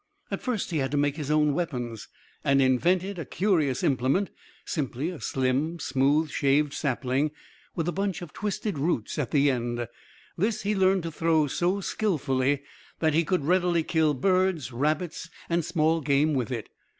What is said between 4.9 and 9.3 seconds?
a slim, smooth shaved sapling, with a bunch of twisted roots at